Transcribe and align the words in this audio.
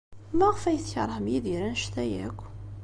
Maɣef 0.37 0.63
ay 0.65 0.79
tkeṛhemt 0.79 1.31
Yidir 1.33 1.61
anect-a 1.67 2.03
akk? 2.27 2.39